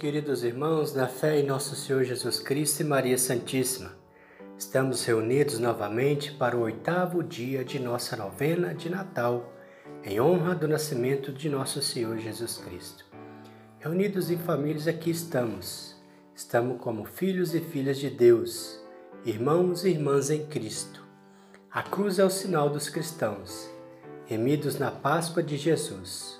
[0.00, 3.92] Queridos irmãos, na fé em nosso Senhor Jesus Cristo e Maria Santíssima.
[4.56, 9.52] Estamos reunidos novamente para o oitavo dia de nossa novena de Natal,
[10.02, 13.04] em honra do nascimento de nosso Senhor Jesus Cristo.
[13.78, 15.94] Reunidos em famílias, aqui estamos.
[16.34, 18.82] Estamos como filhos e filhas de Deus,
[19.26, 21.04] irmãos e irmãs em Cristo.
[21.70, 23.68] A cruz é o sinal dos cristãos,
[24.24, 26.39] remidos na Páscoa de Jesus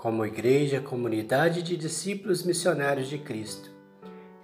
[0.00, 3.70] como igreja, comunidade de discípulos missionários de Cristo.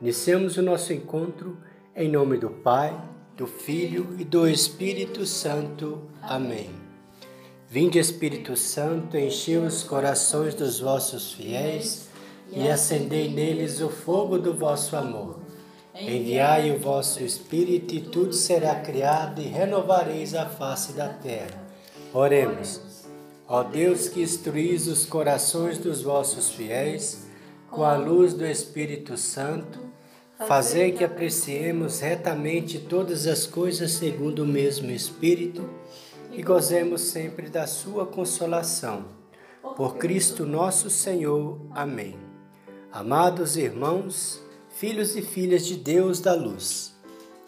[0.02, 1.56] Iniciamos o nosso encontro
[1.94, 2.94] em nome do Pai,
[3.34, 6.02] do Filho e do Espírito Santo.
[6.20, 6.68] Amém.
[7.70, 12.10] Vinde, Espírito Santo, enchei os corações dos vossos fiéis
[12.52, 15.40] e acendei neles o fogo do vosso amor.
[15.98, 21.64] Enviai o vosso Espírito e tudo será criado e renovareis a face da terra.
[22.12, 22.85] Oremos.
[23.48, 27.28] Ó Deus que instruís os corações dos vossos fiéis
[27.70, 29.78] com a luz do Espírito Santo,
[30.48, 35.68] fazei que apreciemos retamente todas as coisas segundo o mesmo Espírito
[36.32, 39.04] e gozemos sempre da sua consolação.
[39.76, 41.60] Por Cristo nosso Senhor.
[41.70, 42.18] Amém.
[42.90, 46.96] Amados irmãos, filhos e filhas de Deus da luz,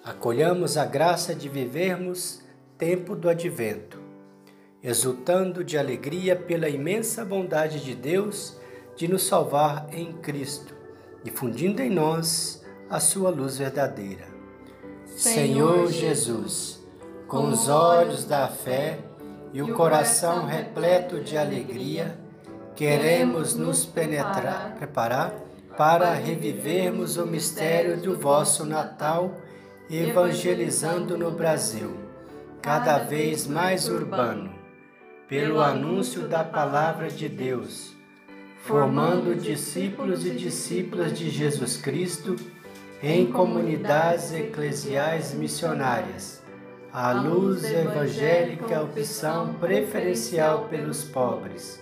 [0.04, 2.40] acolhamos a graça de vivermos
[2.76, 3.97] tempo do advento
[4.82, 8.56] exultando de alegria pela imensa bondade de Deus
[8.96, 10.74] de nos salvar em Cristo,
[11.22, 14.26] difundindo em nós a sua luz verdadeira.
[15.06, 16.84] Senhor Jesus,
[17.26, 18.98] com os olhos da fé
[19.52, 22.16] e o coração repleto de alegria,
[22.76, 25.34] queremos nos penetrar, preparar
[25.76, 29.34] para revivermos o mistério do vosso Natal,
[29.90, 31.96] evangelizando no Brasil,
[32.60, 34.57] cada vez mais urbano
[35.28, 37.94] pelo anúncio da palavra de Deus,
[38.62, 42.34] formando discípulos e discípulas de Jesus Cristo
[43.02, 46.42] em comunidades eclesiais missionárias.
[46.90, 51.78] A luz evangélica, opção preferencial pelos pobres,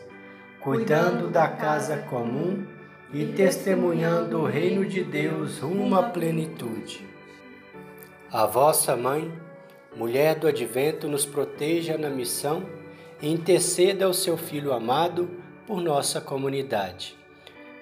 [0.61, 2.67] cuidando da casa comum
[3.15, 7.07] e testemunhando o reino de Deus rumo à plenitude.
[8.33, 9.33] A vossa mãe,
[9.95, 12.67] mulher do advento, nos proteja na missão
[13.23, 15.31] interceda ao seu Filho amado
[15.67, 17.17] por nossa comunidade.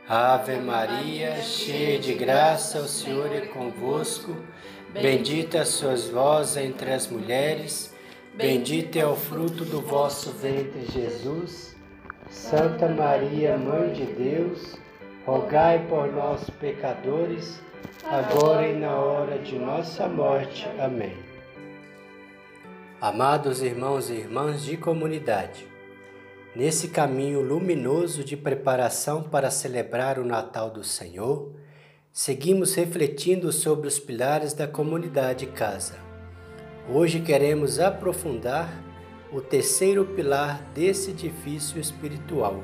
[0.08, 4.36] Ave Maria, cheia de graça, o Senhor é convosco.
[4.92, 7.92] Bendita sois vós entre as mulheres,
[8.34, 11.74] bendito é o fruto do vosso ventre, Jesus.
[12.30, 14.76] Santa Maria, Mãe de Deus,
[15.26, 17.60] rogai por nós, pecadores,
[18.04, 20.68] agora e na hora de nossa morte.
[20.78, 21.33] Amém.
[23.00, 25.66] Amados irmãos e irmãs de comunidade,
[26.54, 31.52] nesse caminho luminoso de preparação para celebrar o Natal do Senhor,
[32.12, 35.96] seguimos refletindo sobre os pilares da comunidade casa.
[36.88, 38.70] Hoje queremos aprofundar
[39.32, 42.62] o terceiro pilar desse edifício espiritual,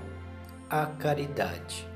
[0.71, 1.87] a caridade.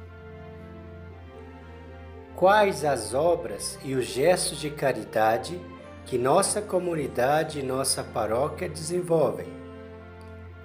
[2.34, 5.58] Quais as obras e os gestos de caridade
[6.06, 9.46] que nossa comunidade e nossa paróquia desenvolvem.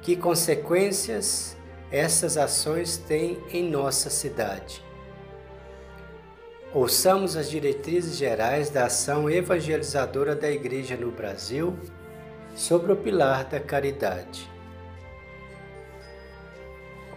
[0.02, 1.56] Que consequências
[1.92, 4.84] essas ações têm em nossa cidade?
[6.74, 11.78] Ouçamos as diretrizes gerais da ação evangelizadora da Igreja no Brasil
[12.54, 14.50] sobre o pilar da caridade.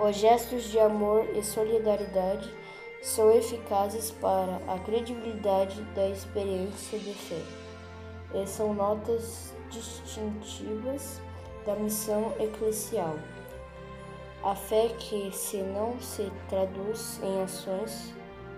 [0.00, 2.50] Os gestos de amor e solidariedade
[3.02, 7.61] são eficazes para a credibilidade da experiência de fé
[8.46, 11.20] são notas distintivas
[11.66, 13.16] da missão eclesial.
[14.42, 18.12] A fé que, se não se traduz em ações,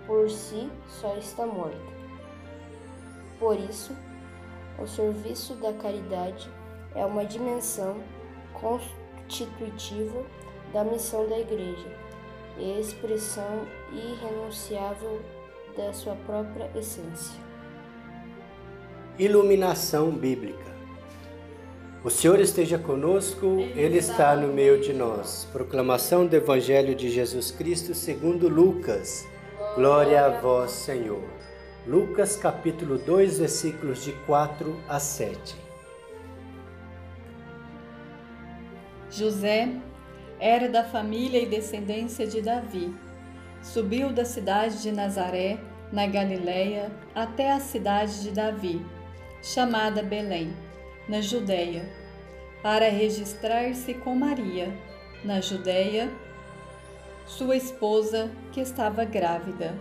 [0.07, 1.77] por si só está morta.
[3.39, 3.95] Por isso,
[4.79, 6.49] o serviço da caridade
[6.95, 8.01] é uma dimensão
[8.53, 10.23] constitutiva
[10.73, 11.87] da missão da Igreja
[12.57, 15.21] e expressão irrenunciável
[15.77, 17.44] da sua própria essência.
[19.17, 20.75] Iluminação Bíblica.
[22.03, 25.47] O Senhor esteja conosco, Ele está no meio de nós.
[25.53, 29.25] Proclamação do Evangelho de Jesus Cristo segundo Lucas.
[29.73, 31.23] Glória a vós, Senhor.
[31.87, 35.55] Lucas capítulo 2, versículos de 4 a 7.
[39.09, 39.69] José
[40.41, 42.93] era da família e descendência de Davi.
[43.61, 45.57] Subiu da cidade de Nazaré,
[45.89, 48.85] na Galiléia, até a cidade de Davi
[49.45, 50.51] chamada Belém,
[51.07, 51.87] na Judéia,
[52.63, 54.75] para registrar-se com Maria,
[55.23, 56.11] na Judéia,
[57.27, 59.77] sua esposa, que estava grávida.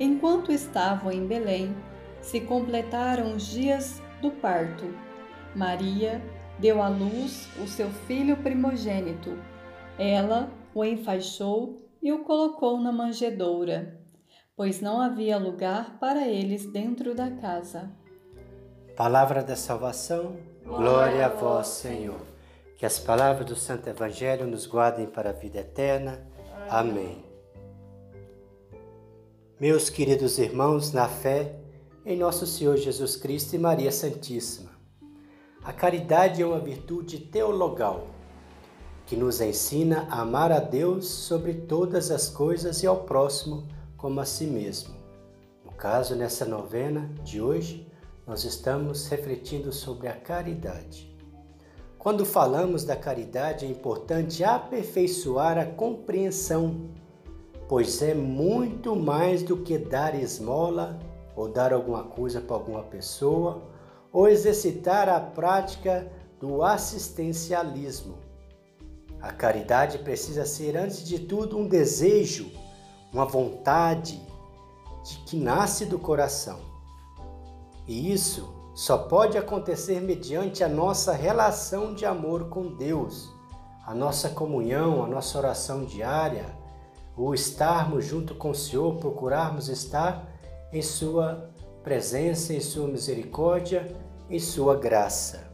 [0.00, 1.72] Enquanto estavam em Belém,
[2.20, 4.92] se completaram os dias do parto.
[5.54, 6.20] Maria
[6.58, 9.38] deu à luz o seu filho primogênito.
[10.00, 14.00] Ela o enfaixou e o colocou na manjedoura,
[14.56, 17.99] pois não havia lugar para eles dentro da casa.
[19.02, 22.20] Palavra da salvação, glória a vós, Senhor.
[22.76, 26.20] Que as palavras do Santo Evangelho nos guardem para a vida eterna.
[26.68, 27.24] Amém.
[29.58, 31.60] Meus queridos irmãos, na fé
[32.04, 34.68] em nosso Senhor Jesus Cristo e Maria Santíssima,
[35.64, 38.06] a caridade é uma virtude teologal
[39.06, 43.66] que nos ensina a amar a Deus sobre todas as coisas e ao próximo
[43.96, 44.94] como a si mesmo.
[45.64, 47.89] No caso, nessa novena de hoje,
[48.26, 51.10] nós estamos refletindo sobre a caridade.
[51.98, 56.88] Quando falamos da caridade, é importante aperfeiçoar a compreensão,
[57.68, 60.98] pois é muito mais do que dar esmola
[61.36, 63.62] ou dar alguma coisa para alguma pessoa
[64.12, 68.18] ou exercitar a prática do assistencialismo.
[69.20, 72.50] A caridade precisa ser, antes de tudo, um desejo,
[73.12, 74.20] uma vontade
[75.04, 76.69] de que nasce do coração.
[77.90, 83.28] E isso só pode acontecer mediante a nossa relação de amor com Deus,
[83.84, 86.46] a nossa comunhão, a nossa oração diária,
[87.16, 90.24] o estarmos junto com o Senhor, procurarmos estar
[90.72, 91.50] em Sua
[91.82, 93.92] presença, em Sua misericórdia,
[94.30, 95.50] em Sua graça.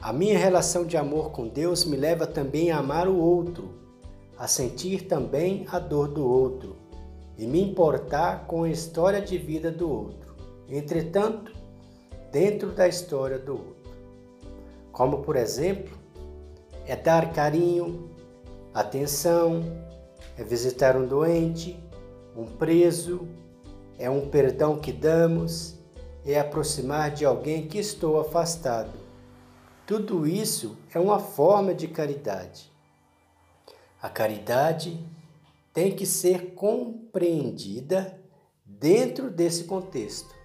[0.00, 3.74] A minha relação de amor com Deus me leva também a amar o outro,
[4.38, 6.74] a sentir também a dor do outro
[7.36, 10.21] e me importar com a história de vida do outro.
[10.68, 11.52] Entretanto,
[12.30, 13.92] dentro da história do outro.
[14.90, 15.96] Como, por exemplo,
[16.86, 18.10] é dar carinho,
[18.74, 19.62] atenção,
[20.36, 21.78] é visitar um doente,
[22.36, 23.28] um preso,
[23.98, 25.78] é um perdão que damos,
[26.24, 28.92] é aproximar de alguém que estou afastado.
[29.86, 32.72] Tudo isso é uma forma de caridade.
[34.00, 34.98] A caridade
[35.72, 38.18] tem que ser compreendida
[38.64, 40.41] dentro desse contexto.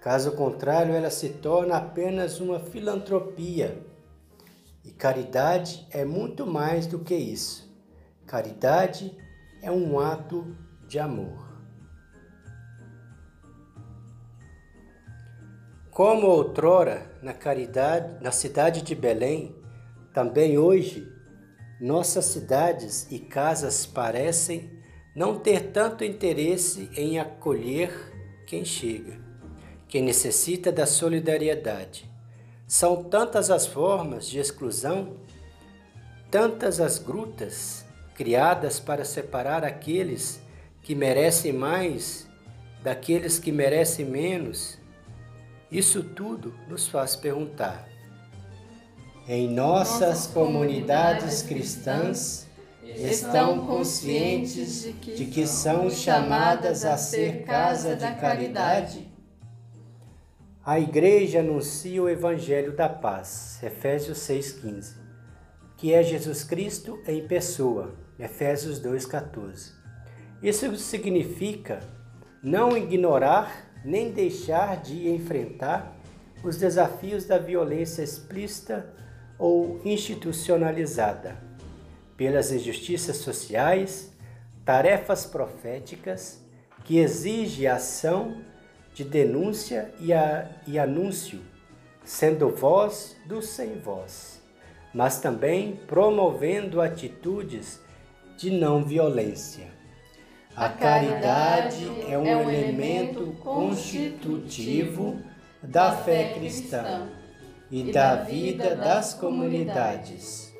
[0.00, 3.84] Caso contrário, ela se torna apenas uma filantropia.
[4.82, 7.70] E caridade é muito mais do que isso.
[8.26, 9.14] Caridade
[9.60, 10.56] é um ato
[10.88, 11.50] de amor.
[15.90, 19.54] Como outrora na caridade, na cidade de Belém,
[20.14, 21.06] também hoje
[21.78, 24.80] nossas cidades e casas parecem
[25.14, 27.90] não ter tanto interesse em acolher
[28.46, 29.29] quem chega
[29.90, 32.08] que necessita da solidariedade.
[32.66, 35.16] São tantas as formas de exclusão,
[36.30, 40.40] tantas as grutas criadas para separar aqueles
[40.80, 42.28] que merecem mais
[42.84, 44.78] daqueles que merecem menos.
[45.72, 47.88] Isso tudo nos faz perguntar.
[49.26, 52.46] Em nossas comunidades cristãs,
[52.84, 59.09] estão conscientes de que são chamadas a ser casa de caridade?
[60.70, 64.94] A igreja anuncia o evangelho da paz, Efésios 6:15,
[65.76, 69.72] que é Jesus Cristo em pessoa, Efésios 2:14.
[70.40, 71.80] Isso significa
[72.40, 75.92] não ignorar nem deixar de enfrentar
[76.44, 78.94] os desafios da violência explícita
[79.36, 81.36] ou institucionalizada,
[82.16, 84.12] pelas injustiças sociais,
[84.64, 86.40] tarefas proféticas
[86.84, 88.49] que exigem ação
[88.94, 91.40] de denúncia e, a, e anúncio,
[92.04, 94.42] sendo voz do sem voz,
[94.92, 97.80] mas também promovendo atitudes
[98.36, 99.68] de não violência.
[100.56, 105.18] A caridade é um é elemento constitutivo
[105.62, 107.08] da fé cristã
[107.70, 110.52] e da vida das comunidades.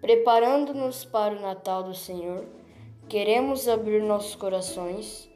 [0.00, 2.44] Preparando-nos para o Natal do Senhor,
[3.08, 5.29] queremos abrir nossos corações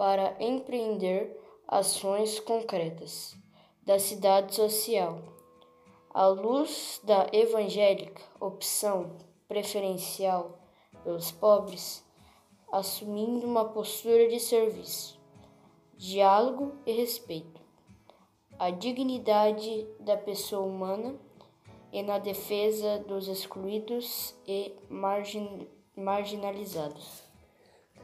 [0.00, 1.38] para empreender
[1.68, 3.36] ações concretas
[3.82, 5.18] da cidade social.
[6.08, 10.58] À luz da evangélica opção preferencial
[11.04, 12.02] pelos pobres,
[12.72, 15.20] assumindo uma postura de serviço,
[15.98, 17.60] diálogo e respeito,
[18.58, 21.14] a dignidade da pessoa humana
[21.92, 27.29] e na defesa dos excluídos e margin marginalizados.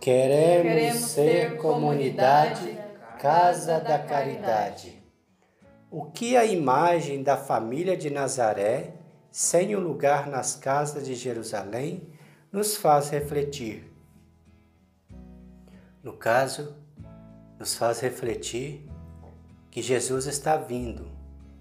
[0.01, 2.79] Queremos, Queremos ser comunidade,
[3.19, 5.03] casa da caridade.
[5.91, 8.95] O que a imagem da família de Nazaré,
[9.31, 12.09] sem um lugar nas casas de Jerusalém,
[12.53, 13.93] nos faz refletir.
[16.03, 16.77] No caso,
[17.59, 18.89] nos faz refletir
[19.71, 21.11] que Jesus está vindo.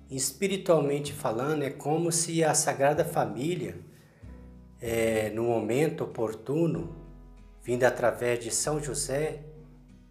[0.09, 3.79] Espiritualmente falando, é como se a Sagrada Família,
[4.79, 7.04] é, no momento oportuno,
[7.65, 9.39] vinda através de São José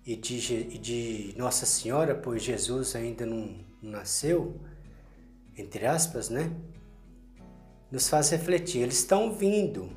[0.05, 4.61] e de, de Nossa Senhora, pois Jesus ainda não, nasceu,
[5.57, 6.51] entre aspas, né?
[7.93, 8.83] Nos faz refletir.
[8.83, 9.89] Eles estão vindo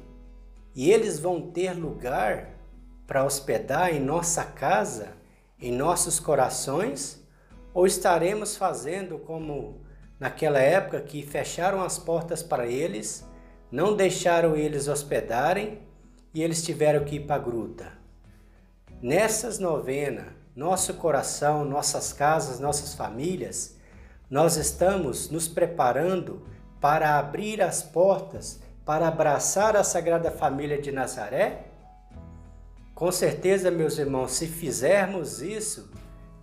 [0.75, 2.51] e eles vão ter lugar
[3.07, 5.13] para hospedar em nossa casa,
[5.59, 7.25] em nossos corações,
[7.73, 9.81] ou estaremos fazendo como
[10.19, 13.25] naquela época que fecharam as portas para eles,
[13.71, 15.86] não deixaram eles hospedarem
[16.37, 17.93] e eles tiveram que ir para a gruta.
[19.01, 23.75] Nessas novenas, nosso coração, nossas casas, nossas famílias,
[24.29, 26.45] nós estamos nos preparando
[26.79, 31.71] para abrir as portas, para abraçar a Sagrada Família de Nazaré?
[32.93, 35.91] Com certeza, meus irmãos, se fizermos isso,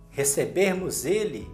[0.09, 1.49] recebermos Ele,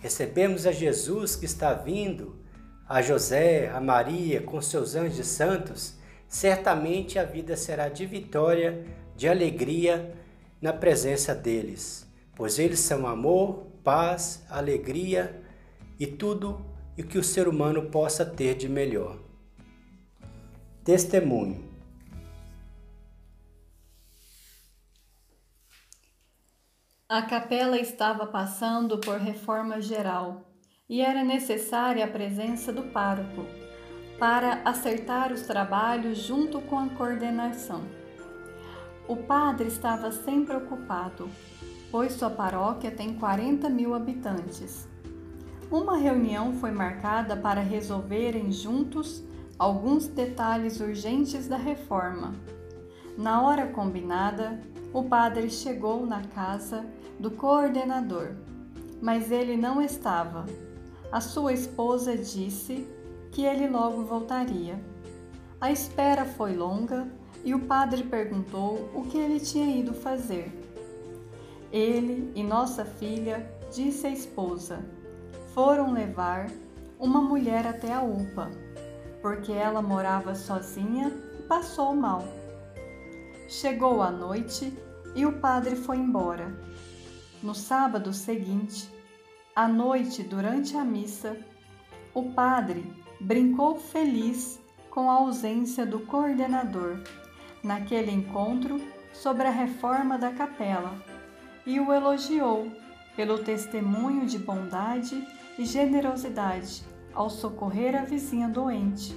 [0.00, 2.40] recebermos a Jesus que está vindo,
[2.88, 5.93] a José, a Maria, com seus anjos santos,
[6.28, 8.84] certamente a vida será de vitória,
[9.16, 10.14] de alegria
[10.60, 15.42] na presença deles, pois eles são amor, paz, alegria
[15.98, 16.64] e tudo
[16.98, 19.18] o que o ser humano possa ter de melhor.
[20.82, 21.72] Testemunho.
[27.08, 30.50] A capela estava passando por reforma geral
[30.88, 33.63] e era necessária a presença do pároco
[34.18, 37.82] para acertar os trabalhos junto com a coordenação.
[39.06, 41.28] O padre estava sempre ocupado,
[41.90, 44.88] pois sua paróquia tem 40 mil habitantes.
[45.70, 49.22] Uma reunião foi marcada para resolverem juntos
[49.58, 52.34] alguns detalhes urgentes da reforma.
[53.16, 54.60] Na hora combinada,
[54.92, 56.84] o padre chegou na casa
[57.18, 58.36] do coordenador,
[59.02, 60.46] mas ele não estava.
[61.12, 62.88] A sua esposa disse
[63.34, 64.80] que ele logo voltaria.
[65.60, 67.08] A espera foi longa
[67.44, 70.52] e o padre perguntou o que ele tinha ido fazer.
[71.72, 74.84] Ele e nossa filha, disse a esposa,
[75.52, 76.46] foram levar
[76.96, 78.52] uma mulher até a UPA,
[79.20, 82.22] porque ela morava sozinha e passou mal.
[83.48, 84.72] Chegou a noite
[85.16, 86.56] e o padre foi embora.
[87.42, 88.88] No sábado seguinte,
[89.56, 91.36] à noite durante a missa,
[92.14, 96.98] o padre brincou feliz com a ausência do coordenador
[97.62, 98.78] naquele encontro
[99.14, 100.94] sobre a reforma da capela
[101.64, 102.70] e o elogiou
[103.16, 105.26] pelo testemunho de bondade
[105.58, 109.16] e generosidade ao socorrer a vizinha doente,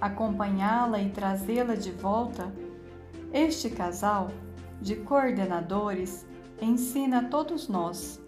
[0.00, 2.54] acompanhá-la e trazê-la de volta.
[3.32, 4.30] Este casal
[4.80, 6.24] de coordenadores
[6.62, 8.20] ensina a todos nós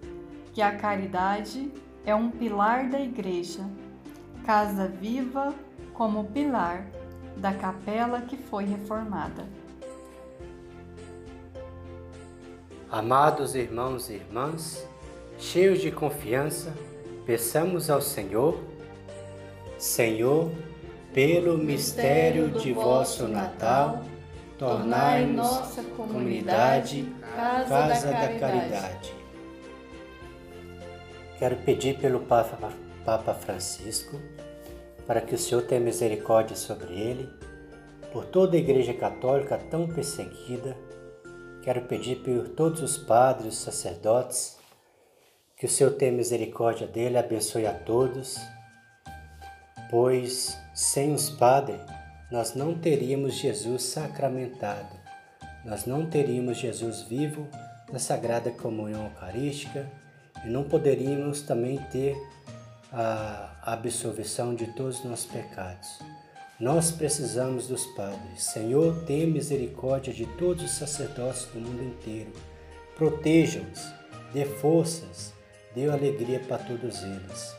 [0.52, 1.70] que a caridade
[2.04, 3.64] é um pilar da Igreja
[4.48, 5.52] casa viva
[5.92, 6.86] como pilar
[7.36, 9.44] da capela que foi reformada.
[12.90, 14.88] Amados irmãos e irmãs,
[15.38, 16.72] cheios de confiança,
[17.26, 18.58] peçamos ao Senhor,
[19.76, 20.50] Senhor,
[21.12, 24.02] pelo mistério de vosso Natal,
[24.56, 29.14] tornai nossa comunidade casa, casa da, caridade.
[31.38, 34.20] Quero pedir pelo Papa Papa Francisco,
[35.06, 37.26] para que o Senhor tenha misericórdia sobre ele,
[38.12, 40.76] por toda a Igreja Católica tão perseguida.
[41.62, 44.58] Quero pedir por todos os padres, sacerdotes,
[45.56, 48.36] que o Senhor tenha misericórdia dele, abençoe a todos,
[49.90, 51.80] pois sem os padres
[52.30, 54.94] nós não teríamos Jesus sacramentado,
[55.64, 57.48] nós não teríamos Jesus vivo
[57.90, 59.90] na Sagrada Comunhão Eucarística
[60.44, 62.14] e não poderíamos também ter
[62.92, 65.99] a absolvição de todos os nossos pecados.
[66.59, 68.42] Nós precisamos dos padres.
[68.42, 72.33] Senhor, tenha misericórdia de todos os sacerdotes do mundo inteiro.
[72.97, 73.92] Proteja-os,
[74.33, 75.33] dê forças,
[75.75, 77.57] dê alegria para todos eles.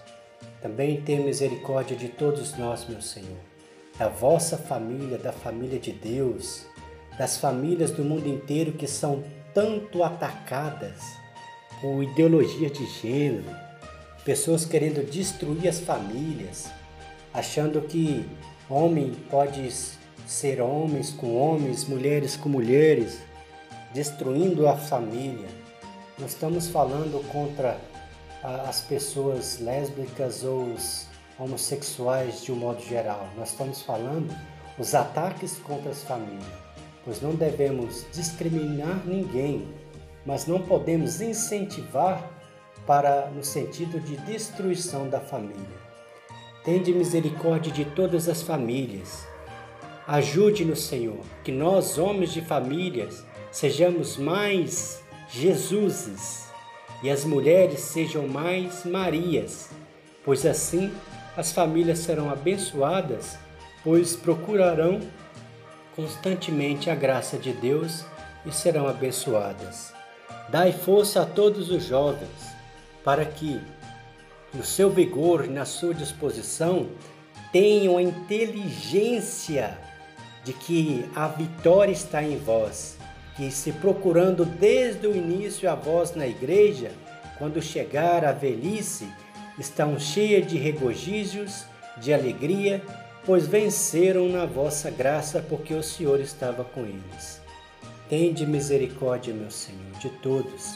[0.62, 3.38] Também tenha misericórdia de todos nós, meu Senhor,
[3.98, 6.66] da vossa família, da família de Deus,
[7.18, 11.02] das famílias do mundo inteiro que são tanto atacadas
[11.80, 13.69] por ideologia de gênero,
[14.24, 16.70] pessoas querendo destruir as famílias,
[17.34, 18.26] achando que
[18.70, 19.72] homem pode
[20.28, 23.20] ser homens com homens, mulheres com mulheres,
[23.94, 25.48] destruindo a família.
[26.20, 27.80] Nós estamos falando contra
[28.44, 31.08] as pessoas lésbicas ou os
[31.38, 33.28] homossexuais de um modo geral.
[33.38, 34.34] Nós estamos falando
[34.78, 36.46] os ataques contra as famílias,
[37.04, 39.68] pois não devemos discriminar ninguém,
[40.26, 42.38] mas não podemos incentivar
[42.89, 45.77] para no sentido de destruição da família.
[46.63, 49.27] Tende misericórdia de todas as famílias.
[50.08, 56.48] Ajude-nos, Senhor, que nós, homens de famílias, sejamos mais Jesuses
[57.03, 59.69] e as mulheres sejam mais Marias,
[60.25, 60.91] pois assim
[61.38, 63.38] as famílias serão abençoadas,
[63.84, 65.00] pois procurarão
[65.96, 68.03] constantemente a graça de Deus
[68.48, 69.93] e serão abençoadas.
[70.50, 72.59] Dai força a todos os jovens,
[73.03, 73.60] para que,
[74.53, 76.89] no seu vigor na sua disposição,
[77.51, 79.77] tenham a inteligência
[80.44, 83.00] de que a vitória está em vós
[83.39, 86.91] que se procurando desde o início a vós na igreja,
[87.38, 89.08] quando chegar a velhice,
[89.58, 91.63] estão cheias de regozijos,
[91.96, 92.84] de alegria,
[93.25, 97.41] pois venceram na vossa graça, porque o Senhor estava com eles.
[98.10, 100.75] Tende misericórdia, meu Senhor, de todos,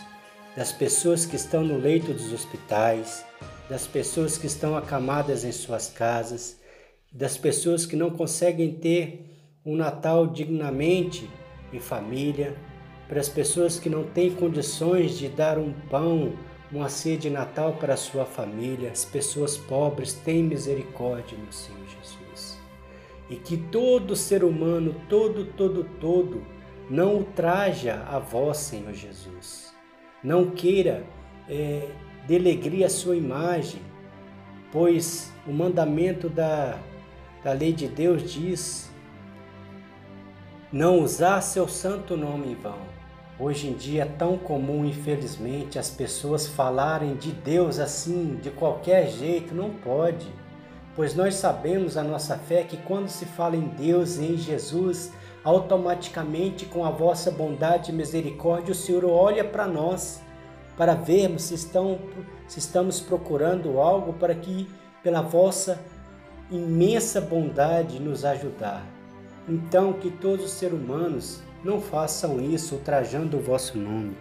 [0.56, 3.26] das pessoas que estão no leito dos hospitais,
[3.70, 6.60] das pessoas que estão acamadas em suas casas,
[7.12, 9.30] das pessoas que não conseguem ter
[9.66, 11.30] um Natal dignamente
[11.72, 12.56] em família,
[13.08, 16.34] para as pessoas que não têm condições de dar um pão,
[16.72, 21.86] uma ceia de Natal para a sua família, as pessoas pobres, tem misericórdia, meu Senhor
[21.88, 22.60] Jesus.
[23.30, 26.44] E que todo ser humano, todo, todo, todo,
[26.90, 29.73] não ultraja a vós, Senhor Jesus.
[30.24, 31.04] Não queira
[31.50, 31.90] é,
[32.28, 33.82] delegrir a sua imagem,
[34.72, 36.80] pois o mandamento da,
[37.44, 38.90] da lei de Deus diz
[40.72, 42.80] não usar seu santo nome em vão.
[43.40, 49.10] Hoje em dia é tão comum, infelizmente, as pessoas falarem de Deus assim, de qualquer
[49.10, 50.28] jeito, não pode.
[50.96, 55.12] Pois nós sabemos a nossa fé que quando se fala em Deus e em Jesus,
[55.44, 60.22] automaticamente com a vossa bondade e misericórdia, o Senhor olha para nós,
[60.78, 62.00] para vermos se, estão,
[62.48, 64.68] se estamos procurando algo para que,
[65.04, 65.84] pela vossa
[66.50, 68.86] imensa bondade, nos ajudar.
[69.48, 74.16] Então, que todos os seres humanos não façam isso ultrajando o vosso nome.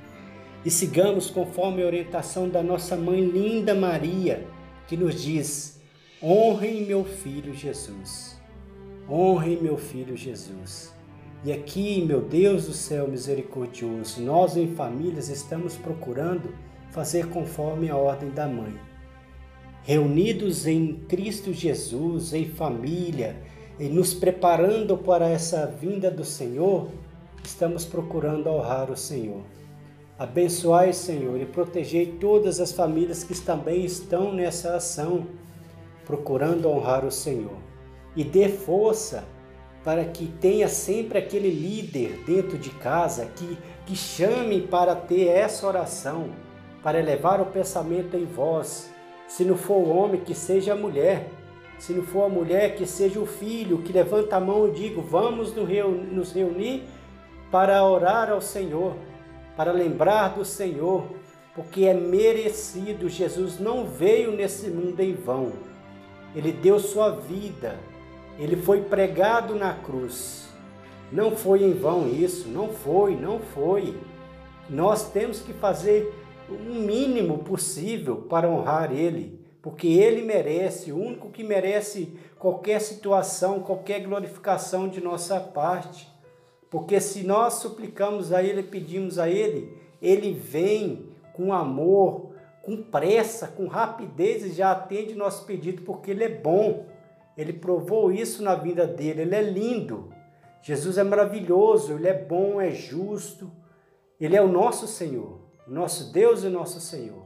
[0.64, 4.46] E sigamos conforme a orientação da nossa mãe linda Maria,
[4.86, 5.80] que nos diz:
[6.22, 8.40] honrem meu filho Jesus.
[9.08, 10.92] Honrem meu filho Jesus.
[11.44, 16.54] E aqui, meu Deus do céu misericordioso, nós em famílias estamos procurando
[16.92, 18.72] fazer conforme a ordem da mãe.
[19.82, 23.36] Reunidos em Cristo Jesus, em família,
[23.76, 26.86] e nos preparando para essa vinda do Senhor,
[27.42, 29.42] estamos procurando honrar o Senhor.
[30.16, 35.26] Abençoai, Senhor, e protegei todas as famílias que também estão nessa ação,
[36.06, 37.56] procurando honrar o Senhor.
[38.14, 39.24] E dê força
[39.84, 45.66] para que tenha sempre aquele líder dentro de casa que, que chame para ter essa
[45.66, 46.30] oração,
[46.82, 48.90] para elevar o pensamento em vós.
[49.26, 51.28] Se não for o homem, que seja a mulher
[51.82, 55.00] se não for a mulher, que seja o filho que levanta a mão e diga:
[55.00, 56.84] Vamos nos reunir
[57.50, 58.94] para orar ao Senhor,
[59.56, 61.04] para lembrar do Senhor,
[61.56, 63.08] porque é merecido.
[63.08, 65.54] Jesus não veio nesse mundo em vão.
[66.36, 67.80] Ele deu sua vida,
[68.38, 70.48] ele foi pregado na cruz.
[71.10, 73.96] Não foi em vão isso, não foi, não foi.
[74.68, 76.12] Nós temos que fazer
[76.48, 83.60] o mínimo possível para honrar ele porque ele merece, o único que merece qualquer situação,
[83.60, 86.10] qualquer glorificação de nossa parte.
[86.68, 93.46] Porque se nós suplicamos a ele, pedimos a ele, ele vem com amor, com pressa,
[93.46, 96.86] com rapidez e já atende nosso pedido, porque ele é bom.
[97.36, 100.12] Ele provou isso na vida dele, ele é lindo.
[100.62, 103.50] Jesus é maravilhoso, ele é bom, é justo.
[104.20, 107.24] Ele é o nosso Senhor, nosso Deus e nosso Senhor.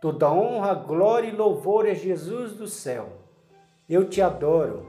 [0.00, 3.10] Toda honra, glória e louvor é Jesus do céu.
[3.88, 4.86] Eu te adoro.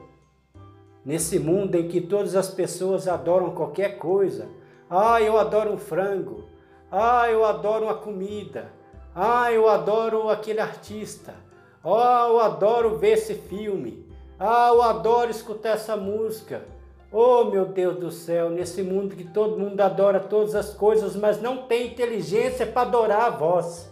[1.05, 4.47] Nesse mundo em que todas as pessoas adoram qualquer coisa.
[4.89, 6.45] Ah, eu adoro um frango.
[6.89, 8.71] Ah, eu adoro uma comida.
[9.13, 11.35] Ah, eu adoro aquele artista.
[11.83, 14.02] Ah, eu adoro ver esse filme.
[14.45, 16.65] Ah, eu adoro escutar essa música.
[17.09, 21.41] Oh, meu Deus do céu, nesse mundo que todo mundo adora todas as coisas, mas
[21.41, 23.89] não tem inteligência para adorar a voz.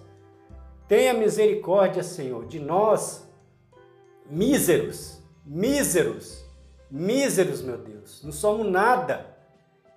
[0.90, 3.26] Tenha misericórdia, Senhor, de nós,
[4.30, 6.44] míseros, míseros,
[6.90, 8.22] míseros, meu Deus.
[8.22, 9.26] Não somos nada.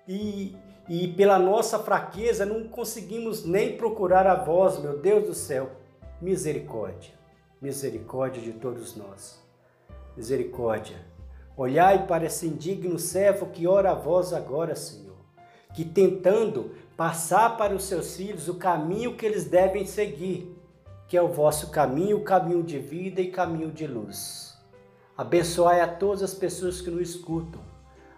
[0.07, 0.55] E,
[0.87, 5.71] e pela nossa fraqueza não conseguimos nem procurar a voz, meu Deus do céu.
[6.21, 7.11] Misericórdia,
[7.61, 9.44] misericórdia de todos nós.
[10.15, 10.97] Misericórdia.
[11.57, 15.15] Olhai para esse indigno servo que ora a vós agora, Senhor,
[15.73, 20.53] que tentando passar para os seus filhos o caminho que eles devem seguir,
[21.07, 24.57] que é o vosso caminho, caminho de vida e caminho de luz.
[25.17, 27.61] Abençoai a todas as pessoas que nos escutam,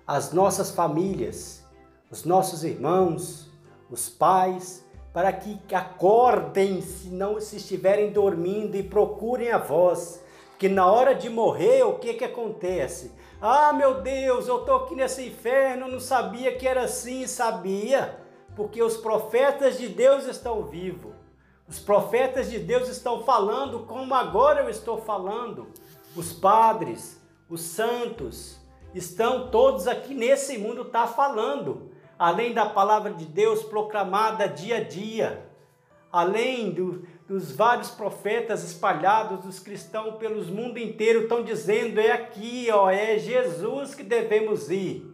[0.06, 1.64] as nossas famílias,
[2.10, 3.52] os nossos irmãos,
[3.90, 4.84] os pais,
[5.14, 10.24] para que acordem se não se estiverem dormindo e procurem a voz,
[10.58, 13.12] que na hora de morrer o que que acontece?
[13.40, 18.20] Ah, meu Deus, eu estou aqui nesse inferno, não sabia que era assim, sabia,
[18.56, 21.14] porque os profetas de Deus estão vivos.
[21.68, 25.68] Os profetas de Deus estão falando como agora eu estou falando.
[26.16, 28.58] Os padres, os santos,
[28.96, 34.84] estão todos aqui nesse mundo tá falando, além da palavra de Deus proclamada dia a
[34.84, 35.48] dia,
[36.12, 42.70] além do, dos vários profetas espalhados, dos cristãos pelos mundo inteiro estão dizendo é aqui,
[42.72, 45.06] ó, é Jesus que devemos ir.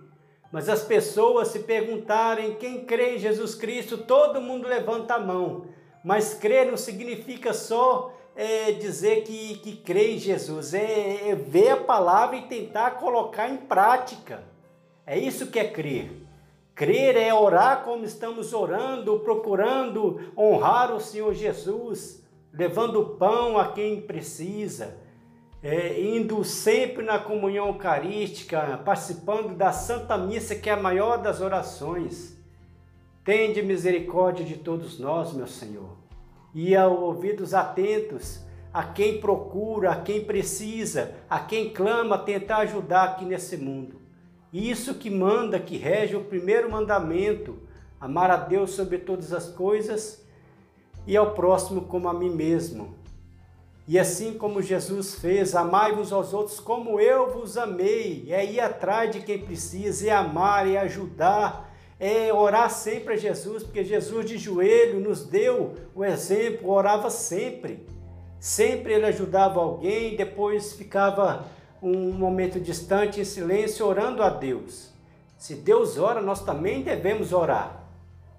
[0.52, 5.66] Mas as pessoas se perguntarem quem crê em Jesus Cristo, todo mundo levanta a mão.
[6.04, 11.70] Mas crer não significa só é, dizer que, que crê em Jesus, é, é ver
[11.70, 14.44] a palavra e tentar colocar em prática.
[15.08, 16.23] É isso que é crer.
[16.76, 24.02] Crer é orar como estamos orando, procurando honrar o Senhor Jesus, levando pão a quem
[24.02, 24.98] precisa,
[25.62, 31.42] é, indo sempre na comunhão eucarística, participando da Santa Missa, que é a maior das
[31.42, 32.36] orações.
[33.24, 35.96] Tende misericórdia de todos nós, meu Senhor,
[36.56, 38.42] e a ouvidos atentos
[38.74, 44.03] a quem procura, a quem precisa, a quem clama, tentar ajudar aqui nesse mundo.
[44.54, 47.58] Isso que manda, que rege o primeiro mandamento:
[48.00, 50.24] amar a Deus sobre todas as coisas
[51.08, 52.96] e ao próximo como a mim mesmo.
[53.86, 58.28] E assim como Jesus fez, amai-vos aos outros como eu vos amei.
[58.30, 63.64] É ir atrás de quem precisa, é amar, é ajudar, é orar sempre a Jesus,
[63.64, 67.86] porque Jesus de joelho nos deu o exemplo, orava sempre.
[68.40, 71.46] Sempre ele ajudava alguém, depois ficava
[71.84, 74.94] um momento distante em silêncio orando a Deus.
[75.38, 77.84] Se Deus ora, nós também devemos orar.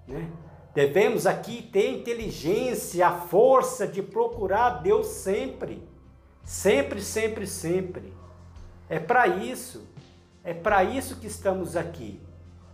[0.07, 0.27] Né?
[0.73, 5.87] Devemos aqui ter inteligência, a força de procurar Deus sempre.
[6.43, 8.11] Sempre, sempre, sempre.
[8.89, 9.87] É para isso.
[10.43, 12.19] É para isso que estamos aqui.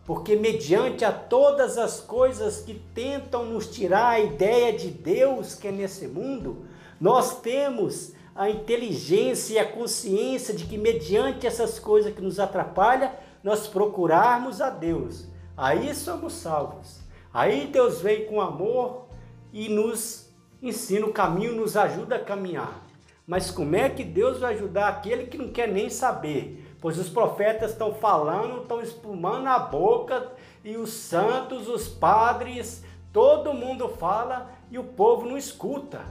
[0.06, 5.68] Porque mediante a todas as coisas que tentam nos tirar a ideia de Deus que
[5.68, 6.66] é nesse mundo,
[7.00, 13.12] nós temos a inteligência e a consciência de que, mediante essas coisas que nos atrapalham,
[13.44, 15.26] nós procurarmos a Deus.
[15.58, 17.02] Aí somos salvos.
[17.34, 19.06] Aí Deus vem com amor
[19.52, 20.30] e nos
[20.62, 22.82] ensina o caminho, nos ajuda a caminhar.
[23.26, 26.76] Mas como é que Deus vai ajudar aquele que não quer nem saber?
[26.82, 30.32] Pois os profetas estão falando, estão espumando a boca,
[30.64, 36.02] e os santos, os padres, todo mundo fala e o povo não escuta.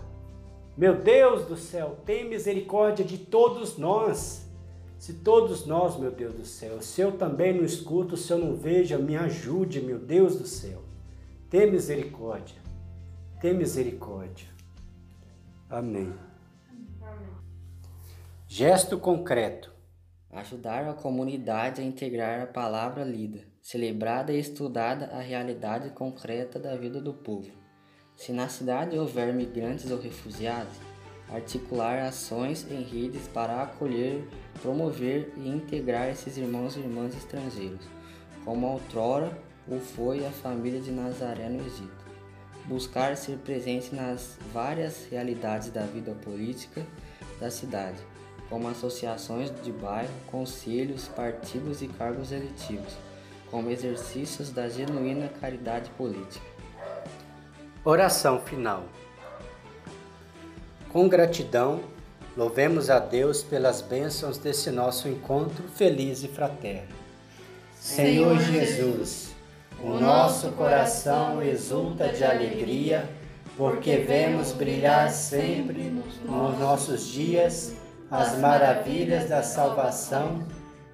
[0.81, 4.49] Meu Deus do céu, tem misericórdia de todos nós.
[4.99, 8.57] Se todos nós, meu Deus do céu, se eu também não escuto, se eu não
[8.57, 10.83] vejo, me ajude, meu Deus do céu.
[11.51, 12.57] Tem misericórdia.
[13.43, 14.49] Tem misericórdia.
[15.69, 16.15] Amém.
[18.49, 19.71] Gesto concreto.
[20.31, 26.75] Ajudar a comunidade a integrar a palavra lida, celebrada e estudada a realidade concreta da
[26.75, 27.60] vida do povo.
[28.21, 30.75] Se na cidade houver migrantes ou refugiados,
[31.33, 34.23] articular ações em redes para acolher,
[34.61, 37.81] promover e integrar esses irmãos e irmãs estrangeiros,
[38.45, 39.33] como outrora
[39.67, 42.05] o foi a família de Nazaré no Egito.
[42.67, 46.87] Buscar ser presente nas várias realidades da vida política
[47.41, 48.03] da cidade,
[48.51, 52.99] como associações de bairro, conselhos, partidos e cargos eletivos,
[53.51, 56.50] como exercícios da genuína caridade política.
[57.83, 58.83] Oração final.
[60.93, 61.81] Com gratidão,
[62.37, 66.95] louvemos a Deus pelas bênçãos desse nosso encontro feliz e fraterno.
[67.75, 69.31] Senhor Jesus,
[69.83, 73.09] o nosso coração exulta de alegria,
[73.57, 77.73] porque vemos brilhar sempre nos nossos dias
[78.11, 80.47] as maravilhas da salvação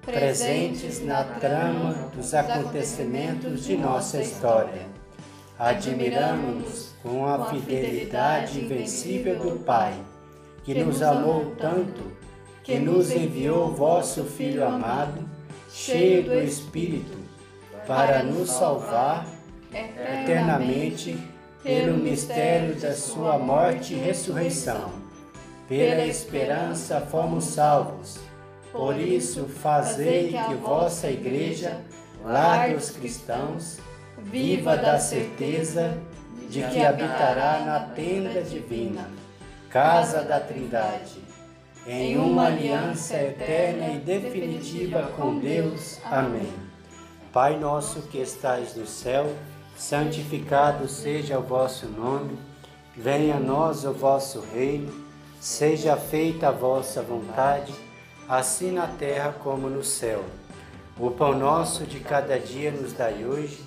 [0.05, 4.96] presentes na trama dos acontecimentos de nossa história
[5.59, 9.93] admiramos-nos com a fidelidade invencível do Pai,
[10.63, 12.01] que nos amou tanto,
[12.63, 15.27] que nos enviou vosso Filho amado,
[15.71, 17.17] cheio do Espírito,
[17.87, 19.25] para nos salvar
[19.73, 21.17] eternamente
[21.63, 24.91] pelo mistério da sua morte e ressurreição.
[25.67, 28.19] Pela esperança fomos salvos,
[28.71, 31.81] Por isso, fazei que vossa Igreja,
[32.23, 33.79] lar dos cristãos,
[34.31, 35.97] viva da certeza
[36.49, 39.09] de que habitará na tenda divina,
[39.69, 41.21] casa da Trindade,
[41.85, 45.99] em uma aliança eterna e definitiva com Deus.
[46.05, 46.51] Amém.
[47.31, 49.33] Pai nosso que estais no céu,
[49.77, 52.37] santificado seja o vosso nome,
[52.95, 54.91] venha a nós o vosso reino,
[55.39, 57.73] seja feita a vossa vontade,
[58.27, 60.23] assim na terra como no céu.
[60.99, 63.66] O pão nosso de cada dia nos dai hoje,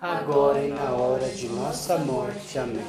[0.00, 2.58] agora e na hora de nossa morte.
[2.58, 2.82] Amém.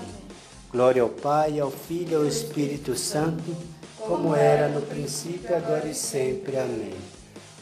[0.71, 3.55] Glória ao Pai, ao Filho e ao Espírito Santo,
[3.97, 6.57] como era no princípio, agora e sempre.
[6.57, 6.95] Amém.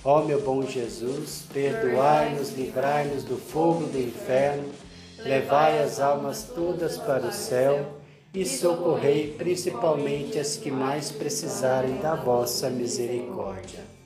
[0.05, 4.69] Ó meu bom Jesus, perdoai-nos, livrai-nos do fogo do inferno,
[5.17, 7.97] levai as almas todas para o céu
[8.33, 13.98] e socorrei principalmente as que mais precisarem da vossa misericórdia.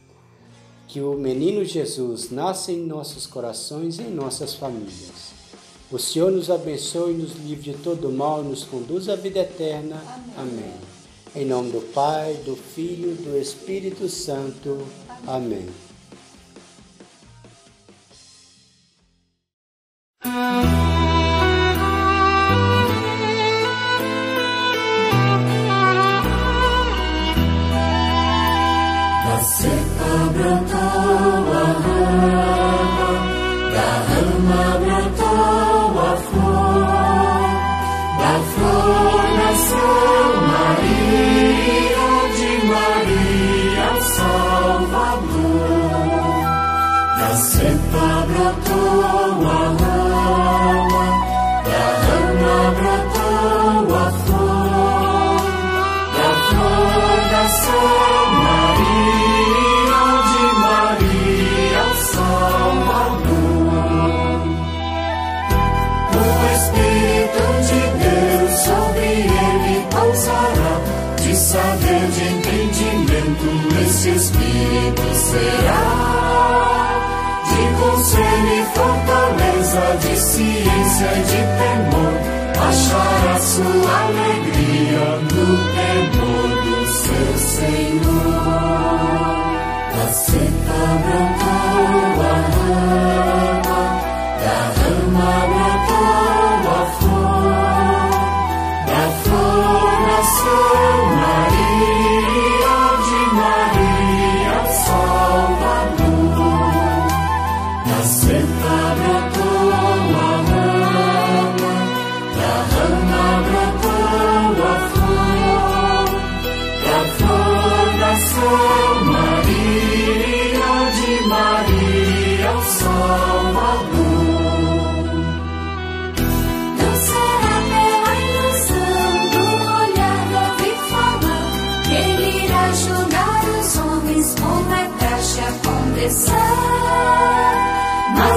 [0.93, 5.33] Que o menino Jesus nasça em nossos corações e em nossas famílias.
[5.91, 9.99] O Senhor nos abençoe, nos livre de todo mal e nos conduz à vida eterna.
[10.37, 10.53] Amém.
[10.53, 10.73] Amém.
[11.35, 14.85] Em nome do Pai, do Filho e do Espírito Santo.
[15.25, 15.65] Amém.
[15.65, 15.92] esse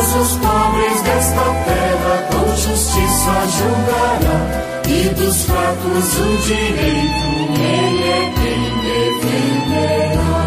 [0.07, 4.38] Mas os pobres desta terra com justiça julgará,
[4.87, 7.27] e dos fracos o direito
[7.59, 10.45] ele é quem defenderá.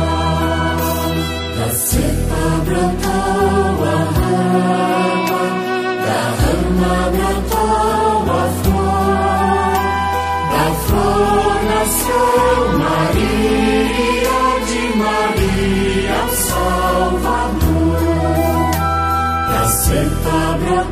[1.57, 5.08] Da cepa brotou a rama,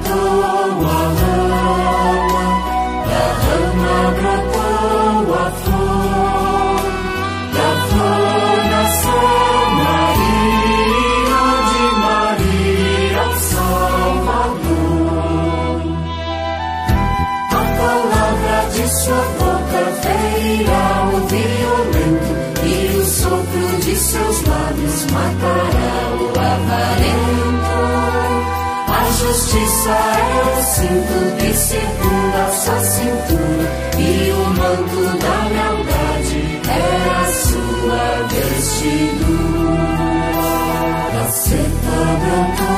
[0.10, 0.57] Oh
[29.28, 36.88] justiça é o cinto de segunda a sua cintura e o manto da lealdade é
[37.12, 39.58] a sua vestidura.
[41.14, 42.72] Da seta branca,